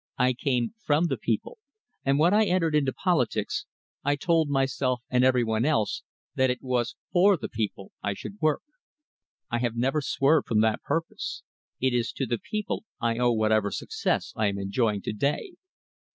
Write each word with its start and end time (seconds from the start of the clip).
I 0.17 0.33
came 0.33 0.73
from 0.83 1.05
the 1.05 1.17
people, 1.17 1.59
and 2.03 2.17
when 2.17 2.33
I 2.33 2.45
entered 2.45 2.73
into 2.73 2.91
politics, 2.91 3.67
I 4.03 4.15
told 4.15 4.49
myself 4.49 5.03
and 5.11 5.23
every 5.23 5.43
one 5.43 5.63
else 5.63 6.01
that 6.33 6.49
it 6.49 6.63
was 6.63 6.95
for 7.11 7.37
the 7.37 7.47
people 7.47 7.91
I 8.01 8.15
should 8.15 8.41
work. 8.41 8.63
I 9.51 9.59
have 9.59 9.75
never 9.75 10.01
swerved 10.01 10.47
from 10.47 10.61
that 10.61 10.81
purpose. 10.81 11.43
It 11.79 11.93
is 11.93 12.11
to 12.13 12.25
the 12.25 12.39
people 12.39 12.83
I 12.99 13.19
owe 13.19 13.33
whatever 13.33 13.69
success 13.69 14.33
I 14.35 14.47
am 14.47 14.57
enjoying 14.57 15.03
to 15.03 15.13
day." 15.13 15.51